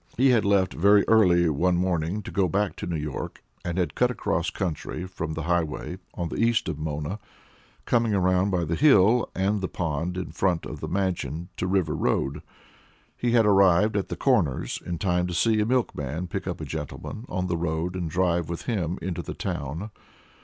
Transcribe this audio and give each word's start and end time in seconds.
He 0.17 0.29
had 0.31 0.45
left 0.45 0.73
very 0.73 1.05
early 1.07 1.47
one 1.47 1.77
morning 1.77 2.23
to 2.23 2.31
go 2.31 2.47
back 2.47 2.75
to 2.77 2.87
New 2.87 2.95
York 2.95 3.43
and 3.63 3.77
had 3.77 3.93
cut 3.93 4.09
across 4.09 4.49
country 4.49 5.05
from 5.05 5.35
the 5.35 5.43
Highway 5.43 5.99
on 6.15 6.29
the 6.29 6.37
east 6.43 6.67
of 6.67 6.79
Mona, 6.79 7.19
coming 7.85 8.11
around 8.15 8.49
by 8.49 8.63
the 8.65 8.73
hill 8.73 9.29
and 9.35 9.61
the 9.61 9.67
pond, 9.67 10.17
in 10.17 10.31
front 10.31 10.65
of 10.65 10.79
the 10.79 10.87
Mansion, 10.87 11.49
to 11.57 11.67
River 11.67 11.93
Road. 11.95 12.41
He 13.15 13.33
had 13.33 13.45
arrived 13.45 13.95
at 13.95 14.09
the 14.09 14.17
Corners 14.17 14.81
in 14.83 14.97
time 14.97 15.27
to 15.27 15.35
see 15.35 15.59
a 15.59 15.67
milkman 15.67 16.25
pick 16.25 16.47
up 16.47 16.59
a 16.59 16.65
gentleman 16.65 17.23
on 17.29 17.45
the 17.45 17.55
road 17.55 17.95
and 17.95 18.09
drive 18.09 18.49
with 18.49 18.63
him 18.63 18.97
into 19.03 19.21
the 19.21 19.35
town. 19.35 19.91